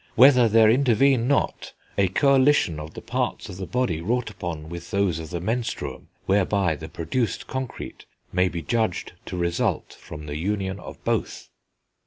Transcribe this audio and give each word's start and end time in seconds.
whether 0.15 0.49
there 0.49 0.67
intervene 0.67 1.27
not 1.27 1.73
a 1.95 2.07
coalition 2.07 2.79
of 2.79 2.95
the 2.95 3.03
parts 3.03 3.49
of 3.49 3.57
the 3.57 3.67
body 3.67 4.01
wrought 4.01 4.31
upon 4.31 4.67
with 4.67 4.89
those 4.89 5.19
of 5.19 5.29
the 5.29 5.39
menstruum, 5.39 6.07
whereby 6.25 6.75
the 6.75 6.89
produced 6.89 7.45
concrete 7.45 8.05
may 8.33 8.49
be 8.49 8.63
judged 8.63 9.13
to 9.27 9.37
result 9.37 9.93
from 10.01 10.25
the 10.25 10.37
union 10.37 10.79
of 10.79 10.97
both." 11.03 11.49